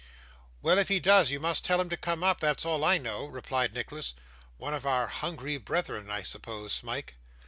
'Well, 0.63 0.79
if 0.79 0.87
he 0.87 0.99
does, 0.99 1.29
you 1.29 1.39
must 1.39 1.63
tell 1.63 1.79
him 1.79 1.87
to 1.89 1.95
come 1.95 2.23
up; 2.23 2.39
that's 2.39 2.65
all 2.65 2.83
I 2.83 2.97
know,' 2.97 3.27
replied 3.27 3.71
Nicholas. 3.75 4.15
'One 4.57 4.73
of 4.73 4.83
our 4.83 5.05
hungry 5.05 5.57
brethren, 5.59 6.09
I 6.09 6.23
suppose, 6.23 6.73
Smike. 6.73 7.17